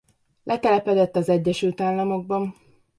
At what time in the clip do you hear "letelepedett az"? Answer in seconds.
0.43-1.29